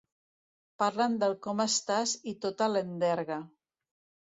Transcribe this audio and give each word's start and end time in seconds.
Parlen 0.83 1.17
del 1.25 1.35
com 1.43 1.61
estàs 1.67 2.15
i 2.33 2.35
tota 2.47 2.73
l'enderga. 2.75 3.41